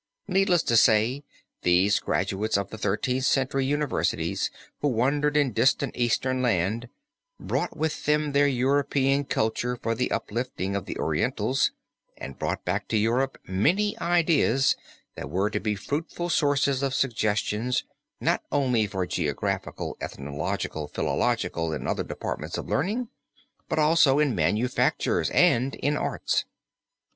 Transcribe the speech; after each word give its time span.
Needless 0.27 0.63
to 0.63 0.75
say 0.77 1.23
these 1.61 1.99
graduates 1.99 2.57
of 2.57 2.71
the 2.71 2.77
Thirteenth 2.79 3.25
Century 3.25 3.65
universities 3.67 4.49
who 4.79 4.87
wandered 4.87 5.37
in 5.37 5.53
distant 5.53 5.95
eastern 5.95 6.41
lands, 6.41 6.87
brought 7.39 7.77
with 7.77 8.05
them 8.05 8.31
their 8.31 8.47
European 8.47 9.25
culture 9.25 9.75
for 9.75 9.93
the 9.93 10.09
uplifting 10.09 10.75
of 10.75 10.85
the 10.85 10.97
Orientals, 10.97 11.71
and 12.17 12.39
brought 12.39 12.65
back 12.65 12.87
to 12.87 12.97
Europe 12.97 13.37
many 13.45 13.95
ideas 13.99 14.75
that 15.13 15.29
were 15.29 15.51
to 15.51 15.59
be 15.59 15.75
fruitful 15.75 16.29
sources 16.29 16.81
of 16.81 16.95
suggestions 16.95 17.83
not 18.19 18.41
only 18.51 18.87
for 18.87 19.05
geographical, 19.05 19.95
ethnological, 20.01 20.87
philological, 20.87 21.73
and 21.73 21.87
other 21.87 22.03
departments 22.03 22.57
of 22.57 22.67
learning, 22.67 23.07
but 23.69 23.77
also 23.77 24.17
in 24.17 24.33
manufactures 24.33 25.29
and 25.29 25.75
in 25.75 25.95
arts. 25.95 26.45